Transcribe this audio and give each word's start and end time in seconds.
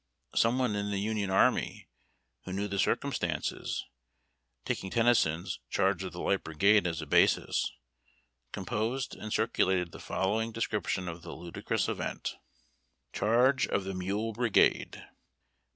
Some 0.33 0.57
one 0.57 0.75
in 0.75 0.89
the 0.89 0.97
Union 0.97 1.29
army, 1.29 1.87
who 2.45 2.53
knew 2.53 2.67
the 2.67 2.79
circumstances, 2.79 3.85
taking 4.65 4.89
Tennyson's" 4.89 5.59
Charge 5.69 6.03
of 6.03 6.11
the 6.11 6.21
Light 6.21 6.43
Brigade" 6.43 6.87
as 6.87 7.03
a 7.03 7.05
basis, 7.05 7.71
composed 8.51 9.15
and 9.15 9.31
circulated 9.31 9.91
the 9.91 9.99
following 9.99 10.51
description 10.51 11.07
of 11.07 11.21
the 11.21 11.33
ludicrous 11.35 11.87
event:— 11.87 12.37
CHARGE 13.13 13.67
OF 13.67 13.83
THE 13.83 13.93
MULE 13.93 14.33
BRIGADE. 14.33 15.05